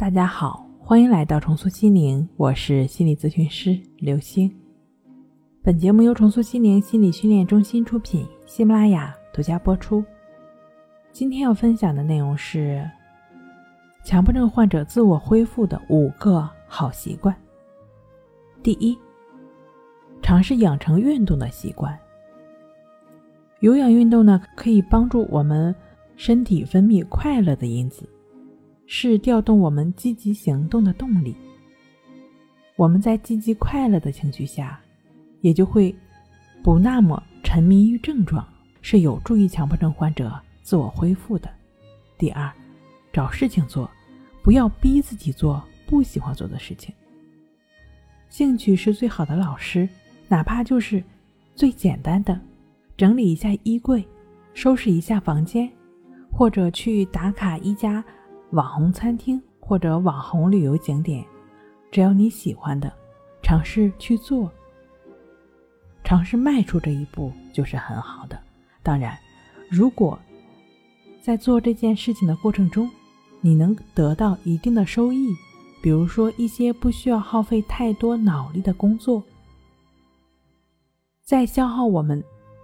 [0.00, 4.50] 大家好，欢迎来到重塑心灵，我是心理咨询师刘星。
[5.62, 10.02] 本节目由重塑心灵心理训练中心出品，喜马拉雅独家播出。
[11.12, 12.82] 今天要分享的内容是
[14.02, 17.36] 强迫症患者自我恢复的五个好习惯。
[18.62, 18.98] 第一，
[20.22, 21.94] 尝试养成运动的习惯。
[23.58, 25.76] 有氧运动呢，可以帮助我们
[26.16, 28.08] 身体分泌快乐的因子。
[28.92, 31.32] 是调动我们积极行动的动力。
[32.74, 34.80] 我们在积极快乐的情绪下，
[35.42, 35.94] 也就会
[36.60, 38.44] 不那么沉迷于症状，
[38.82, 41.48] 是有助于强迫症患者自我恢复的。
[42.18, 42.52] 第二，
[43.12, 43.88] 找事情做，
[44.42, 46.92] 不要逼自己做不喜欢做的事情。
[48.28, 49.88] 兴趣是最好的老师，
[50.26, 51.00] 哪怕就是
[51.54, 52.38] 最简单的，
[52.96, 54.04] 整理一下衣柜，
[54.52, 55.70] 收拾一下房间，
[56.32, 58.04] 或者去打卡一家。
[58.50, 61.24] 网红餐厅或者网红旅游景点，
[61.92, 62.92] 只要你喜欢的，
[63.42, 64.50] 尝试去做，
[66.02, 68.36] 尝试迈出这一步就是很好的。
[68.82, 69.16] 当然，
[69.70, 70.18] 如果
[71.22, 72.90] 在做这件事情的过程中，
[73.40, 75.28] 你能得到一定的收益，
[75.80, 79.22] 比如说一些不需要耗费太多脑力的工作，
[81.22, 82.20] 在消耗我们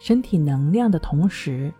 [0.00, 1.72] 身体能量的同时，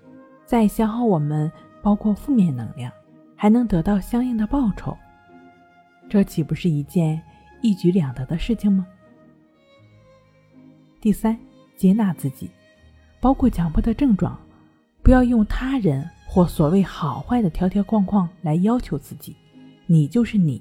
[0.45, 1.51] 在消耗我们
[1.83, 2.93] 包括负面能量。
[3.41, 4.99] 还能得到相应的报酬，
[6.11, 7.23] 这岂不是一件
[7.63, 8.85] 一举两得的事情吗？
[11.01, 11.39] 第三，
[11.77, 12.51] 接纳自己，
[13.21, 14.37] 包括强迫的症状，
[15.05, 19.37] 不要用他人或所谓好坏的条条框框来要求自己，
[19.87, 20.61] 你就是你，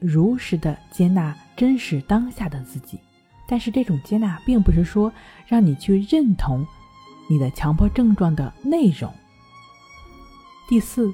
[0.00, 2.98] 如实的接纳真实当下的自己。
[3.46, 5.12] 但是这种接纳并不是说
[5.46, 6.66] 让你去认同
[7.28, 9.12] 你的强迫症状的内容。
[10.70, 11.12] 第四。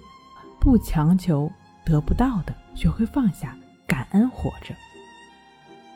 [0.68, 1.50] 不强求
[1.82, 4.74] 得不到的，学会放下，感恩活着。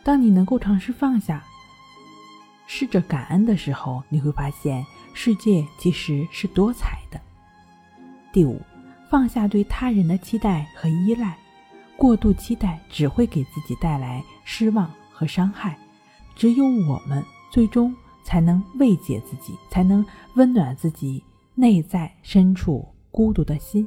[0.03, 1.45] 当你能够尝试放下，
[2.67, 7.21] 试着感恩的时候，你会发现世界其实是多彩的。
[8.33, 8.63] 第五，
[9.11, 11.37] 放下对他人的期待和依赖，
[11.95, 15.77] 过度期待只会给自己带来失望和伤害。
[16.35, 17.95] 只有我们最终
[18.25, 20.03] 才能慰藉自己，才能
[20.37, 21.23] 温暖自己
[21.55, 23.87] 内在深处孤独的心。